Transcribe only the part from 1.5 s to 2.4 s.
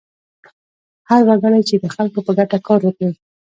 چې د خلکو په